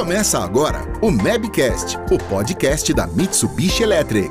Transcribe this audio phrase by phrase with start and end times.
[0.00, 4.30] Começa agora o Mabcast, o podcast da Mitsubishi Electric.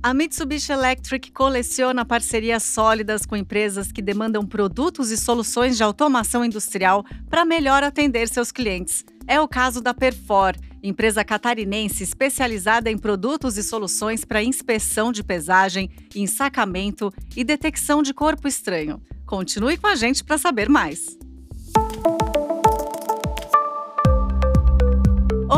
[0.00, 6.44] A Mitsubishi Electric coleciona parcerias sólidas com empresas que demandam produtos e soluções de automação
[6.44, 9.04] industrial para melhor atender seus clientes.
[9.26, 15.24] É o caso da Perfor, empresa catarinense especializada em produtos e soluções para inspeção de
[15.24, 19.02] pesagem, ensacamento e detecção de corpo estranho.
[19.26, 21.18] Continue com a gente para saber mais.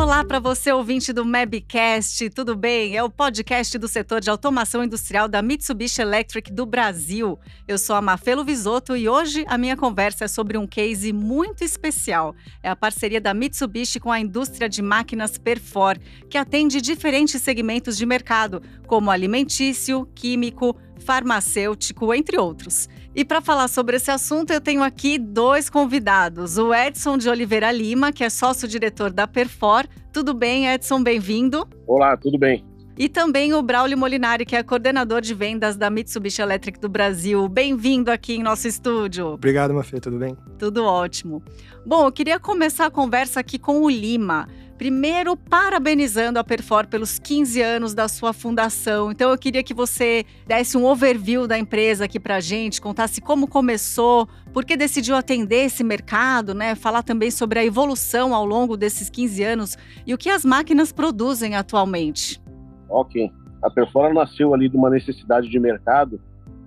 [0.09, 2.97] Olá para você, ouvinte do Mabcast, tudo bem?
[2.97, 7.39] É o podcast do setor de automação industrial da Mitsubishi Electric do Brasil.
[7.69, 11.63] Eu sou a Mafelo Visoto e hoje a minha conversa é sobre um case muito
[11.63, 12.35] especial.
[12.63, 15.99] É a parceria da Mitsubishi com a indústria de máquinas Perfor,
[16.31, 22.89] que atende diferentes segmentos de mercado, como alimentício, químico, farmacêutico, entre outros.
[23.15, 26.59] E para falar sobre esse assunto, eu tenho aqui dois convidados.
[26.59, 29.87] O Edson de Oliveira Lima, que é sócio-diretor da Perfor.
[30.13, 31.03] Tudo bem, Edson?
[31.03, 31.67] Bem-vindo.
[31.87, 32.65] Olá, tudo bem.
[32.99, 37.49] E também o Braulio Molinari, que é coordenador de vendas da Mitsubishi Electric do Brasil.
[37.49, 39.29] Bem-vindo aqui em nosso estúdio.
[39.29, 40.37] Obrigado, Mafê, tudo bem?
[40.59, 41.41] Tudo ótimo.
[41.87, 44.49] Bom, eu queria começar a conversa aqui com o Lima.
[44.79, 49.11] Primeiro, parabenizando a Perfor pelos 15 anos da sua fundação.
[49.11, 53.21] Então, eu queria que você desse um overview da empresa aqui para a gente, contasse
[53.21, 56.77] como começou, por que decidiu atender esse mercado, né?
[56.77, 59.77] Falar também sobre a evolução ao longo desses 15 anos
[60.07, 62.41] e o que as máquinas produzem atualmente.
[62.89, 63.33] Ok.
[63.61, 66.21] A Perfor nasceu ali de uma necessidade de mercado,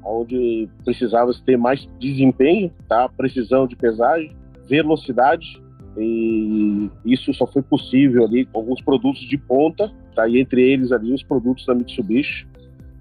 [0.04, 3.08] onde precisava ter mais desempenho, tá?
[3.08, 4.36] precisão de pesagem,
[4.68, 5.62] velocidade
[5.98, 10.28] e isso só foi possível ali com alguns produtos de ponta, tá?
[10.28, 12.48] E entre eles ali os produtos da Mitsubishi,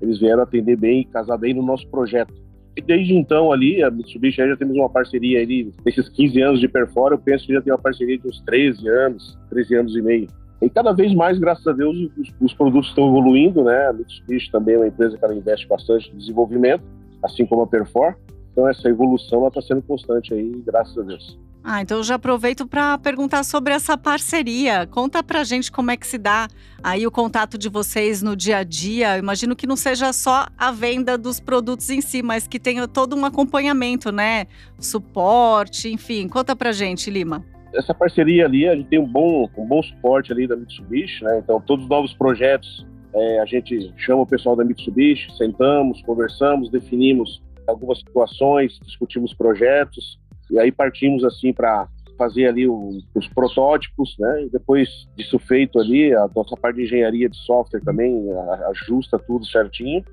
[0.00, 2.34] eles vieram atender bem e casar bem no nosso projeto.
[2.76, 6.68] E desde então ali, a Mitsubishi já temos uma parceria ali, nesses 15 anos de
[6.68, 10.02] Perfora, eu penso que já tem uma parceria de uns 13 anos, 13 anos e
[10.02, 10.28] meio.
[10.62, 13.86] E cada vez mais, graças a Deus, os, os produtos estão evoluindo, né?
[13.88, 16.82] A Mitsubishi também é uma empresa que ela investe bastante em desenvolvimento,
[17.22, 18.16] assim como a Perfor.
[18.52, 21.38] Então essa evolução está sendo constante aí, graças a Deus.
[21.62, 24.86] Ah, então eu já aproveito para perguntar sobre essa parceria.
[24.86, 26.48] Conta pra gente como é que se dá
[26.82, 29.16] aí o contato de vocês no dia a dia.
[29.16, 32.88] Eu imagino que não seja só a venda dos produtos em si, mas que tenha
[32.88, 34.46] todo um acompanhamento, né?
[34.78, 36.28] Suporte, enfim.
[36.28, 37.44] Conta pra gente, Lima.
[37.74, 41.40] Essa parceria ali, a gente tem um bom, um bom suporte ali da Mitsubishi, né?
[41.44, 46.70] Então, todos os novos projetos, é, a gente chama o pessoal da Mitsubishi, sentamos, conversamos,
[46.70, 50.18] definimos algumas situações, discutimos projetos,
[50.50, 51.88] e aí partimos assim para
[52.18, 54.44] fazer ali os protótipos, né?
[54.44, 58.26] E depois disso feito ali, a nossa parte de engenharia de software também
[58.68, 60.04] ajusta tudo certinho.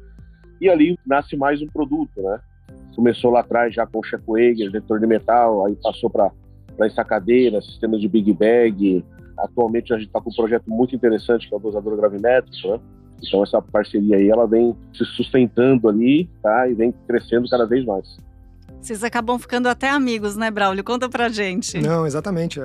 [0.61, 2.39] E ali nasce mais um produto, né?
[2.95, 6.31] Começou lá atrás já com o Shockwave, detector de metal, aí passou para
[6.81, 9.03] ensacadeira, sistema de Big Bag.
[9.37, 12.79] Atualmente a gente está com um projeto muito interessante que é o dosador gravimétrico, né?
[13.21, 16.69] Então essa parceria aí ela vem se sustentando ali, tá?
[16.69, 18.17] E vem crescendo cada vez mais.
[18.87, 20.81] Vocês acabam ficando até amigos, né, Braulio?
[20.81, 21.77] Conta pra gente.
[21.81, 22.57] Não, exatamente.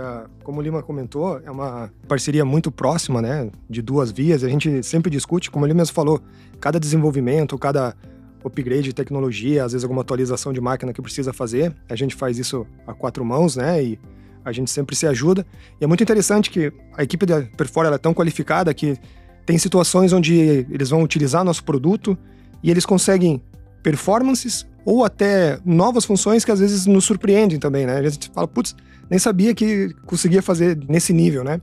[0.45, 3.51] Como o Lima comentou, é uma parceria muito próxima, né?
[3.69, 4.45] De duas vias.
[4.45, 6.23] A gente sempre discute, como ele mesmo falou,
[6.61, 7.97] cada desenvolvimento, cada
[8.45, 11.75] upgrade de tecnologia, às vezes alguma atualização de máquina que precisa fazer.
[11.89, 13.83] A gente faz isso a quatro mãos, né?
[13.83, 13.99] E
[14.45, 15.45] a gente sempre se ajuda.
[15.81, 18.97] E é muito interessante que a equipe da Perfora é tão qualificada que
[19.45, 20.39] tem situações onde
[20.71, 22.17] eles vão utilizar nosso produto
[22.63, 23.43] e eles conseguem
[23.83, 27.99] performances ou até novas funções que às vezes nos surpreendem também, né?
[27.99, 28.75] A gente fala, putz,
[29.09, 31.61] nem sabia que conseguia fazer nesse nível, né?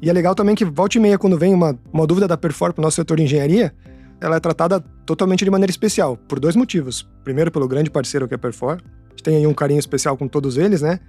[0.00, 2.72] E é legal também que volta e meia, quando vem uma, uma dúvida da Perfor
[2.72, 3.74] para o nosso setor de engenharia,
[4.20, 7.08] ela é tratada totalmente de maneira especial, por dois motivos.
[7.22, 10.16] Primeiro, pelo grande parceiro que é a Perfor, a gente tem aí um carinho especial
[10.16, 11.00] com todos eles, né?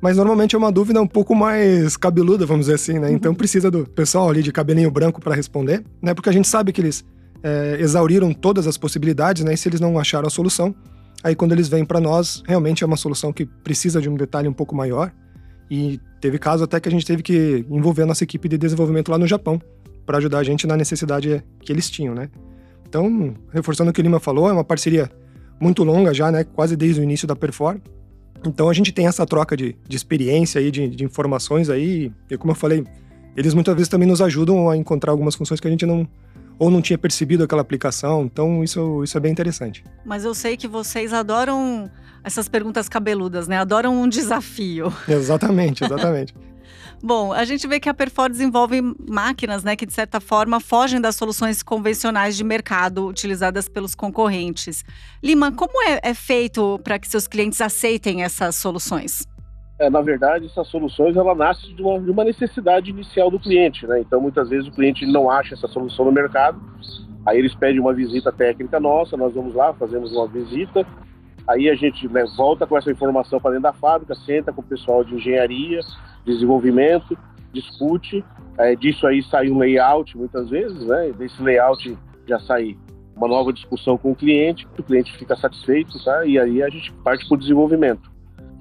[0.00, 3.10] Mas normalmente é uma dúvida um pouco mais cabeluda, vamos dizer assim, né?
[3.10, 3.36] Então uhum.
[3.36, 6.14] precisa do pessoal ali de cabelinho branco para responder, né?
[6.14, 7.04] Porque a gente sabe que eles
[7.44, 9.54] é, exauriram todas as possibilidades, né?
[9.54, 10.74] E se eles não acharam a solução,
[11.24, 14.46] Aí quando eles vêm para nós, realmente é uma solução que precisa de um detalhe
[14.46, 15.10] um pouco maior.
[15.70, 19.10] E teve caso até que a gente teve que envolver a nossa equipe de desenvolvimento
[19.10, 19.58] lá no Japão
[20.04, 22.28] para ajudar a gente na necessidade que eles tinham, né?
[22.86, 25.10] Então, reforçando o que o Lima falou, é uma parceria
[25.58, 26.44] muito longa já, né?
[26.44, 27.78] Quase desde o início da Perform.
[28.46, 32.36] Então a gente tem essa troca de, de experiência aí, de, de informações aí, e
[32.36, 32.84] como eu falei,
[33.34, 36.06] eles muitas vezes também nos ajudam a encontrar algumas funções que a gente não,
[36.58, 38.24] ou não tinha percebido aquela aplicação.
[38.24, 39.84] Então, isso, isso é bem interessante.
[40.04, 41.90] Mas eu sei que vocês adoram
[42.22, 43.58] essas perguntas cabeludas, né?
[43.58, 44.92] Adoram um desafio.
[45.06, 46.34] Exatamente, exatamente.
[47.02, 50.98] Bom, a gente vê que a Perfor desenvolve máquinas, né, que de certa forma fogem
[50.98, 54.82] das soluções convencionais de mercado utilizadas pelos concorrentes.
[55.22, 59.28] Lima, como é, é feito para que seus clientes aceitem essas soluções?
[59.78, 63.86] É, na verdade, essas soluções ela nasce de uma, de uma necessidade inicial do cliente,
[63.86, 64.00] né?
[64.00, 66.60] Então, muitas vezes o cliente não acha essa solução no mercado,
[67.26, 70.86] aí eles pedem uma visita técnica nossa, nós vamos lá, fazemos uma visita,
[71.48, 74.64] aí a gente né, volta com essa informação para dentro da fábrica, senta com o
[74.64, 75.80] pessoal de engenharia,
[76.24, 77.18] desenvolvimento,
[77.52, 78.24] discute,
[78.56, 81.12] é, disso aí sai um layout muitas vezes, né?
[81.18, 81.98] Desse layout
[82.28, 82.76] já sai
[83.16, 86.24] uma nova discussão com o cliente, o cliente fica satisfeito, tá?
[86.24, 88.13] E aí a gente parte para o desenvolvimento.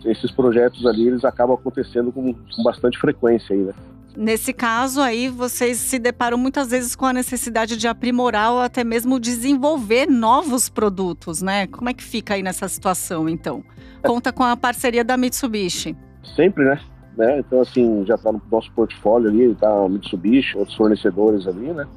[0.06, 3.74] Esses projetos ali, eles acabam acontecendo com, com bastante frequência aí, né?
[4.16, 8.84] Nesse caso aí, vocês se deparam muitas vezes com a necessidade de aprimorar ou até
[8.84, 11.66] mesmo desenvolver novos produtos, né?
[11.66, 13.64] Como é que fica aí nessa situação, então?
[14.04, 15.96] Conta com a parceria da Mitsubishi.
[16.36, 16.80] Sempre, né?
[17.18, 17.40] né?
[17.40, 21.88] Então, assim, já está no nosso portfólio ali, está a Mitsubishi, outros fornecedores ali, né?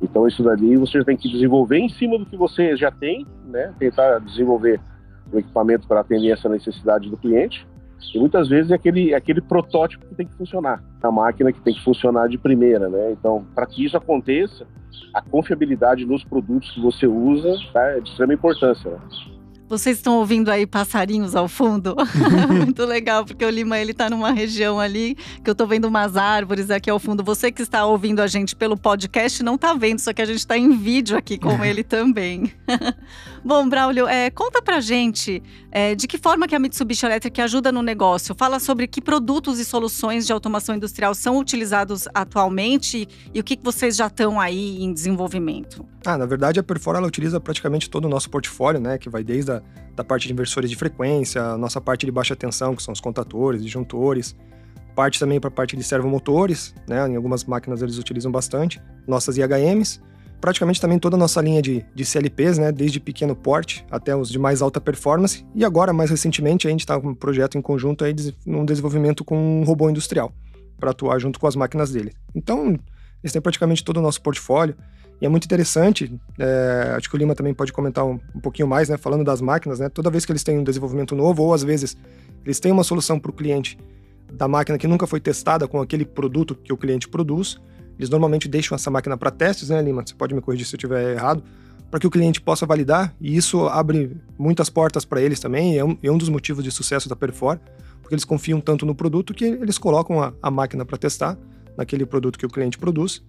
[0.00, 3.72] Então, isso dali você tem que desenvolver em cima do que você já tem, né?
[3.78, 4.80] Tentar desenvolver
[5.32, 7.66] o equipamento para atender essa necessidade do cliente.
[8.14, 11.60] E muitas vezes é aquele, é aquele protótipo que tem que funcionar, a máquina que
[11.60, 13.12] tem que funcionar de primeira, né?
[13.12, 14.66] Então, para que isso aconteça,
[15.14, 18.90] a confiabilidade nos produtos que você usa tá, é de extrema importância.
[18.90, 18.98] Né?
[19.72, 21.96] Vocês estão ouvindo aí passarinhos ao fundo?
[22.46, 26.14] Muito legal, porque o Lima ele tá numa região ali que eu tô vendo umas
[26.14, 27.24] árvores aqui ao fundo.
[27.24, 30.40] Você que está ouvindo a gente pelo podcast não tá vendo, só que a gente
[30.40, 32.52] está em vídeo aqui com ele também.
[33.42, 37.72] Bom, Braulio, é, conta pra gente é, de que forma que a Mitsubishi Electric ajuda
[37.72, 38.34] no negócio.
[38.34, 43.58] Fala sobre que produtos e soluções de automação industrial são utilizados atualmente e o que
[43.62, 45.86] vocês já estão aí em desenvolvimento.
[46.04, 48.98] Ah, na verdade, a Perfor ela utiliza praticamente todo o nosso portfólio, né?
[48.98, 49.61] Que vai desde a
[49.94, 53.62] da parte de inversores de frequência, nossa parte de baixa tensão, que são os contatores,
[53.62, 54.36] disjuntores,
[54.94, 57.08] parte também para a parte de servomotores, né?
[57.08, 60.00] Em algumas máquinas eles utilizam bastante, nossas IHMs,
[60.42, 64.28] praticamente também toda a nossa linha de, de CLPs, né, desde pequeno porte até os
[64.28, 65.46] de mais alta performance.
[65.54, 68.12] E agora, mais recentemente, a gente está com um projeto em conjunto aí,
[68.44, 70.32] num desenvolvimento com um robô industrial,
[70.80, 72.12] para atuar junto com as máquinas dele.
[72.34, 72.76] Então,
[73.22, 74.74] eles têm praticamente todo o nosso portfólio.
[75.22, 78.66] E é muito interessante, é, acho que o Lima também pode comentar um, um, pouquinho
[78.66, 81.54] mais, né, falando das máquinas, né, toda vez que eles têm um desenvolvimento novo, ou
[81.54, 81.96] às vezes
[82.44, 83.78] eles têm uma solução para o cliente
[84.32, 87.60] da máquina que nunca foi testada com aquele produto que o cliente produz,
[87.96, 90.02] eles normalmente deixam essa máquina para testes, né, Lima?
[90.04, 91.44] Você pode me corrigir se eu estiver errado,
[91.88, 95.84] para que o cliente possa validar, e isso abre muitas portas para eles também, é
[95.84, 97.60] um, é um, dos motivos de sucesso da Perfor,
[98.00, 101.38] porque eles confiam tanto no produto que eles colocam a, a máquina para testar
[101.76, 103.22] naquele produto que o cliente produz,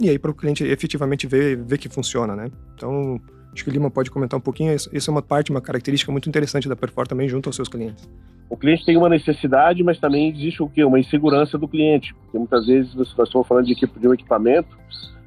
[0.00, 2.50] e aí para o cliente efetivamente ver, ver que funciona, né?
[2.74, 3.20] Então,
[3.52, 6.28] acho que o Lima pode comentar um pouquinho, isso, é uma parte, uma característica muito
[6.28, 8.08] interessante da Perfor também junto aos seus clientes
[8.48, 10.84] o cliente tem uma necessidade, mas também existe o quê?
[10.84, 14.68] Uma insegurança do cliente, porque muitas vezes nós estamos falando de, um equipamento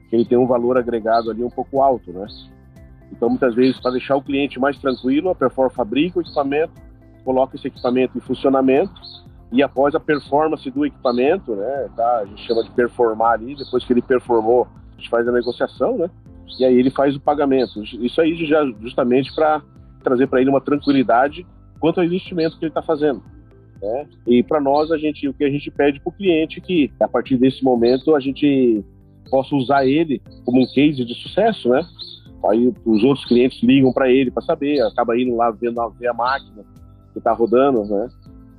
[0.09, 2.25] que ele tem um valor agregado ali um pouco alto, né?
[3.11, 6.71] Então, muitas vezes, para deixar o cliente mais tranquilo, a Perform fabrica o equipamento,
[7.25, 8.93] coloca esse equipamento em funcionamento
[9.51, 13.83] e após a performance do equipamento, né, tá, a gente chama de performar ali, depois
[13.83, 16.09] que ele performou, a gente faz a negociação, né?
[16.59, 17.81] E aí ele faz o pagamento.
[17.83, 19.61] Isso aí já justamente para
[20.03, 21.45] trazer para ele uma tranquilidade
[21.79, 23.23] quanto ao investimento que ele está fazendo.
[23.81, 24.07] Né?
[24.27, 26.91] E para nós, a gente, o que a gente pede para o cliente é que,
[26.99, 28.83] a partir desse momento, a gente
[29.29, 31.81] possa usar ele como um case de sucesso, né?
[32.49, 36.13] Aí os outros clientes ligam para ele para saber, acaba indo lá vendo ver a
[36.13, 36.63] máquina
[37.13, 38.07] que está rodando, né?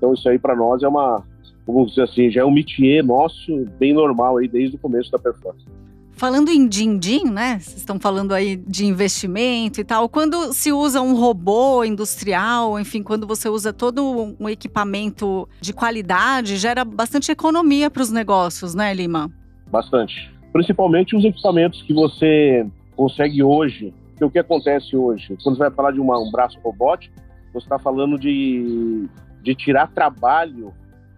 [0.00, 1.22] Então isso aí para nós é uma,
[1.66, 5.18] vamos dizer assim, já é um métier nosso bem normal aí desde o começo da
[5.18, 5.66] performance.
[6.12, 7.58] Falando em din-din, né?
[7.60, 10.08] Vocês estão falando aí de investimento e tal.
[10.08, 16.56] Quando se usa um robô industrial, enfim, quando você usa todo um equipamento de qualidade,
[16.56, 19.30] gera bastante economia para os negócios, né, Lima?
[19.70, 20.30] Bastante.
[20.52, 22.66] Principalmente os equipamentos que você
[22.96, 23.94] consegue hoje.
[24.10, 25.38] Porque o que acontece hoje?
[25.42, 27.14] Quando você vai falar de uma, um braço robótico,
[27.52, 29.08] você está falando de,
[29.42, 30.72] de tirar trabalho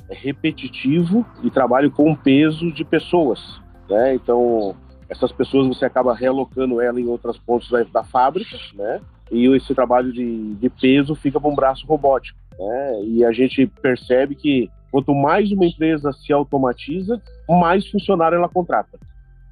[0.08, 3.60] repetitivo e trabalho com peso de pessoas.
[3.88, 4.14] Né?
[4.14, 4.76] Então,
[5.08, 9.00] essas pessoas você acaba realocando ela em outros pontos da, da fábrica, né?
[9.30, 13.02] E esse trabalho de, de peso fica para um braço robótico, né?
[13.04, 18.98] E a gente percebe que quanto mais uma empresa se automatiza, mais funcionário ela contrata,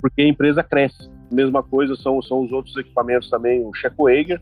[0.01, 1.11] porque a empresa cresce.
[1.31, 4.41] Mesma coisa são, são os outros equipamentos também, o Checkwager,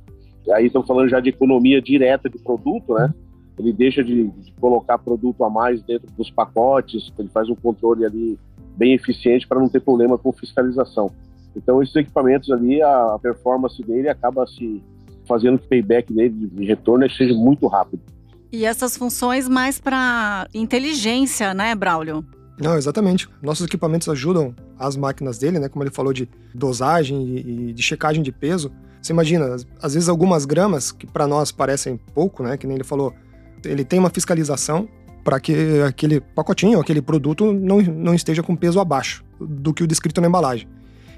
[0.53, 3.13] aí estamos falando já de economia direta de produto, né?
[3.59, 8.05] Ele deixa de, de, colocar produto a mais dentro dos pacotes, ele faz um controle
[8.05, 8.39] ali
[8.77, 11.11] bem eficiente para não ter problema com fiscalização.
[11.57, 14.83] Então, esses equipamentos ali, a, performance dele acaba se
[15.27, 18.01] fazendo que o payback dele de retorno seja muito rápido.
[18.51, 22.25] E essas funções mais para inteligência, né, Braulio?
[22.59, 23.29] Não, exatamente.
[23.43, 25.69] Nossos equipamentos ajudam as máquinas dele, né?
[25.69, 28.73] Como ele falou de dosagem e de checagem de peso.
[29.01, 32.57] Você imagina, às vezes algumas gramas que para nós parecem pouco, né?
[32.57, 33.15] Que nem ele falou,
[33.65, 34.89] ele tem uma fiscalização
[35.25, 39.87] para que aquele pacotinho, aquele produto não, não esteja com peso abaixo do que o
[39.87, 40.69] descrito na embalagem.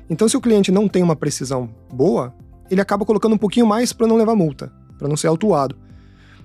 [0.09, 2.35] Então, se o cliente não tem uma precisão boa,
[2.70, 5.76] ele acaba colocando um pouquinho mais para não levar multa, para não ser autuado.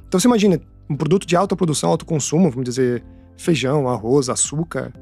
[0.07, 3.03] Então, você imagina, um produto de alta produção, alto consumo, vamos dizer,
[3.35, 4.93] feijão, arroz, açúcar,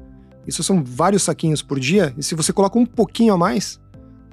[0.46, 3.80] isso são vários saquinhos por dia, e se você coloca um pouquinho a mais,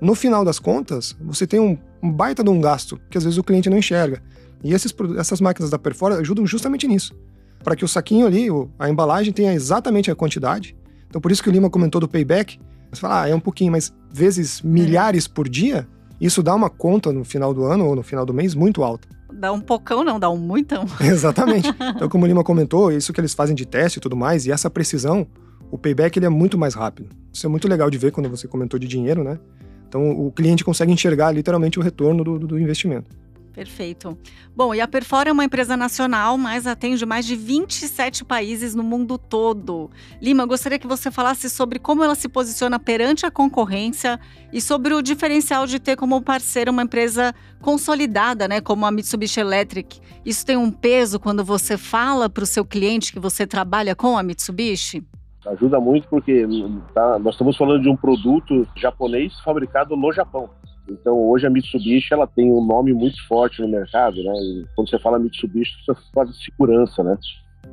[0.02, 3.38] no final das contas, você tem um, um baita de um gasto que às vezes
[3.38, 4.22] o cliente não enxerga.
[4.64, 7.16] E esses, essas máquinas da Perfora ajudam justamente nisso,
[7.64, 10.76] para que o saquinho ali, a embalagem tenha exatamente a quantidade.
[11.08, 12.60] Então, por isso que o Lima comentou do payback,
[12.92, 15.88] você fala, ah, é um pouquinho, mas vezes milhares por dia,
[16.20, 19.08] isso dá uma conta no final do ano ou no final do mês muito alta.
[19.34, 20.86] Dá um pocão, não, dá um muitão.
[21.00, 21.70] Exatamente.
[21.96, 24.52] Então, como o Lima comentou, isso que eles fazem de teste e tudo mais, e
[24.52, 25.28] essa precisão,
[25.70, 27.10] o payback ele é muito mais rápido.
[27.32, 29.40] Isso é muito legal de ver quando você comentou de dinheiro, né?
[29.88, 33.16] Então, o cliente consegue enxergar literalmente o retorno do, do investimento.
[33.54, 34.18] Perfeito.
[34.56, 38.84] Bom, e a Perfora é uma empresa nacional, mas atende mais de 27 países no
[38.84, 39.92] mundo todo.
[40.22, 44.20] Lima, gostaria que você falasse sobre como ela se posiciona perante a concorrência
[44.54, 49.42] e sobre o diferencial de ter como parceira uma empresa consolidada, né, como a Mitsubishi
[49.42, 50.00] Electric.
[50.26, 54.18] Isso tem um peso quando você fala para o seu cliente que você trabalha com
[54.18, 55.04] a Mitsubishi?
[55.46, 56.46] Ajuda muito porque
[56.94, 60.50] tá, nós estamos falando de um produto japonês fabricado no Japão.
[60.90, 64.34] Então hoje a Mitsubishi ela tem um nome muito forte no mercado, né?
[64.34, 67.18] E quando você fala Mitsubishi, você de segurança, né?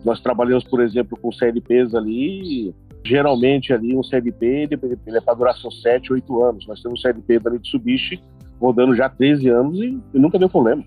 [0.05, 2.75] Nós trabalhamos, por exemplo, com CLPs ali,
[3.05, 6.67] geralmente ali um CLP ele, ele é para duração 7, 8 anos.
[6.67, 8.21] Nós temos um CLP da Mitsubishi
[8.61, 10.85] rodando já há 13 anos e, e nunca deu problema.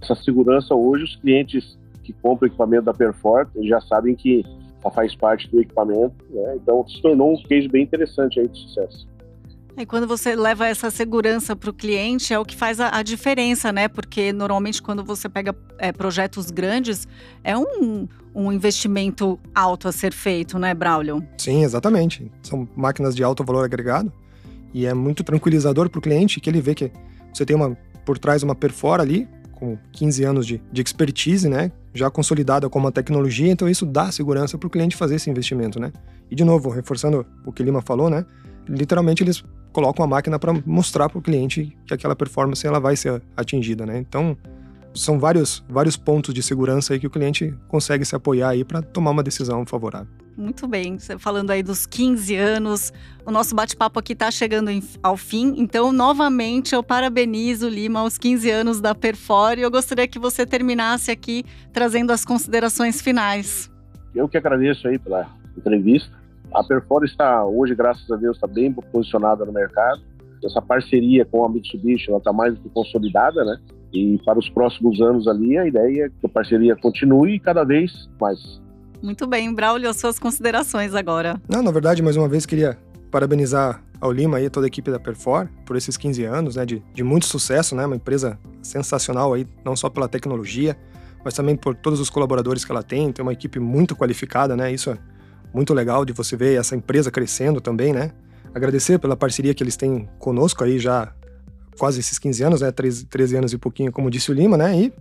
[0.00, 4.44] Essa segurança hoje, os clientes que compram equipamento da Perform já sabem que
[4.90, 6.56] faz parte do equipamento, né?
[6.56, 9.06] Então se tornou um case bem interessante aí de sucesso.
[9.76, 13.02] E quando você leva essa segurança para o cliente, é o que faz a, a,
[13.02, 13.88] diferença, né?
[13.88, 17.08] Porque normalmente quando você pega é, projetos grandes,
[17.42, 21.26] é um, um investimento alto a ser feito, né, Braulio?
[21.38, 22.30] Sim, exatamente.
[22.42, 24.12] São máquinas de alto valor agregado
[24.74, 26.92] e é muito tranquilizador para o cliente que ele vê que
[27.32, 31.70] você tem uma por trás uma perfora ali com 15 anos de, de expertise, né?
[31.94, 35.78] Já consolidada como uma tecnologia, então isso dá segurança para o cliente fazer esse investimento,
[35.78, 35.92] né?
[36.30, 38.26] E de novo, reforçando o que Lima falou, né?
[38.68, 42.96] Literalmente eles colocam a máquina para mostrar para o cliente que aquela performance ela vai
[42.96, 43.98] ser atingida, né?
[43.98, 44.36] Então,
[44.94, 48.82] são vários, vários pontos de segurança aí que o cliente consegue se apoiar aí para
[48.82, 50.08] tomar uma decisão favorável.
[50.36, 52.92] Muito bem, você falando aí dos 15 anos,
[53.24, 54.70] o nosso bate-papo aqui está chegando
[55.02, 60.08] ao fim, então novamente eu parabenizo Lima aos 15 anos da Perfor e eu gostaria
[60.08, 63.70] que você terminasse aqui trazendo as considerações finais.
[64.14, 66.21] Eu que agradeço aí pela entrevista
[66.54, 70.00] a Perfor está hoje, graças a Deus, está bem posicionada no mercado.
[70.44, 73.58] Essa parceria com a Mitsubishi ela está mais do que consolidada, né?
[73.92, 78.08] E para os próximos anos ali, a ideia é que a parceria continue cada vez
[78.20, 78.60] mais.
[79.02, 81.40] Muito bem, Braulio, as suas considerações agora.
[81.48, 82.78] Não, na verdade, mais uma vez queria
[83.10, 86.82] parabenizar ao Lima e toda a equipe da Perfor por esses 15 anos, né, de,
[86.92, 90.76] de muito sucesso, né, uma empresa sensacional aí, não só pela tecnologia,
[91.24, 94.72] mas também por todos os colaboradores que ela tem, tem uma equipe muito qualificada, né,
[94.72, 94.98] isso é
[95.52, 98.12] muito legal de você ver essa empresa crescendo também, né?
[98.54, 101.12] Agradecer pela parceria que eles têm conosco aí já
[101.78, 102.70] quase esses 15 anos, né?
[102.70, 104.76] 13, 13 anos e pouquinho, como disse o Lima, né?
[104.76, 104.92] E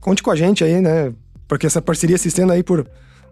[0.00, 1.12] conte com a gente aí, né?
[1.46, 2.86] Porque essa parceria se estende aí por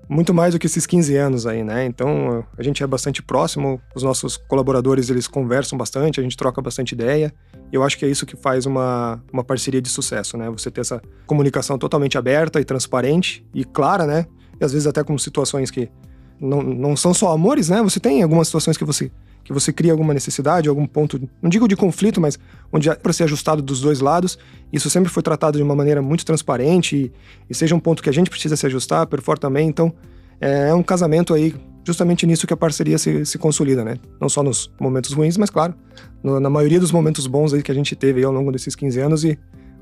[0.09, 1.85] muito mais do que esses 15 anos aí, né?
[1.85, 6.63] Então, a gente é bastante próximo, os nossos colaboradores, eles conversam bastante, a gente troca
[6.63, 7.33] bastante ideia.
[7.71, 10.49] E eu acho que é isso que faz uma, uma parceria de sucesso, né?
[10.51, 14.27] Você ter essa comunicação totalmente aberta e transparente e clara, né?
[14.59, 15.91] E às vezes até com situações que
[16.41, 17.83] não, não são só amores, né?
[17.83, 19.11] Você tem algumas situações que você
[19.49, 22.39] que você cria alguma necessidade, algum ponto, não digo de conflito, mas
[22.71, 24.39] onde é para ser ajustado dos dois lados.
[24.71, 27.13] Isso sempre foi tratado de uma maneira muito transparente e,
[27.49, 29.67] e seja um ponto que a gente precisa se ajustar, Perfor também.
[29.67, 29.91] Então,
[30.39, 33.97] é, é um casamento aí justamente nisso que a parceria se, se consolida, né?
[34.21, 35.75] Não só nos momentos ruins, mas claro,
[36.23, 39.01] no, na maioria dos momentos bons aí que a gente teve ao longo desses 15
[39.01, 39.39] anos e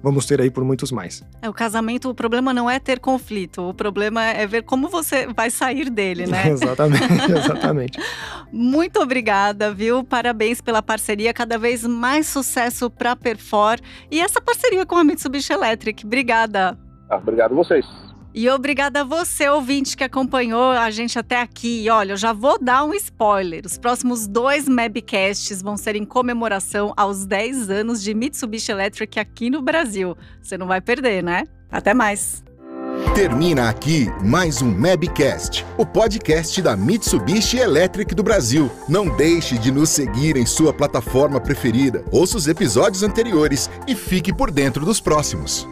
[0.06, 1.20] vamos ter aí por muitos mais.
[1.42, 5.26] É, o casamento, o problema não é ter conflito, o problema é ver como você
[5.26, 6.46] vai sair dele, né?
[6.48, 7.02] exatamente,
[7.36, 7.98] exatamente.
[8.52, 10.04] Muito obrigada, viu?
[10.04, 15.02] Parabéns pela parceria, cada vez mais sucesso para a Perfor e essa parceria com a
[15.02, 16.06] Mitsubishi Electric.
[16.06, 16.78] Obrigada.
[17.10, 18.05] Ah, obrigado a vocês.
[18.38, 21.84] E obrigada a você, ouvinte, que acompanhou a gente até aqui.
[21.84, 23.62] E olha, eu já vou dar um spoiler.
[23.64, 29.48] Os próximos dois Mabcasts vão ser em comemoração aos 10 anos de Mitsubishi Electric aqui
[29.48, 30.14] no Brasil.
[30.42, 31.44] Você não vai perder, né?
[31.72, 32.44] Até mais!
[33.14, 38.70] Termina aqui mais um Mabcast, o podcast da Mitsubishi Electric do Brasil.
[38.86, 42.04] Não deixe de nos seguir em sua plataforma preferida.
[42.12, 45.66] Ouça os episódios anteriores e fique por dentro dos próximos.